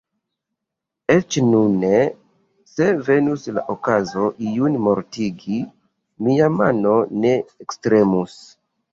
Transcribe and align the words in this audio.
Eĉ 1.15 1.35
nune, 1.47 1.89
se 2.69 2.87
venus 3.09 3.43
la 3.57 3.63
okazo 3.73 4.23
iun 4.51 4.77
mortigi, 4.85 5.59
mia 6.29 6.49
mano 6.55 6.95
ne 7.27 7.35
ektremus. 7.67 8.35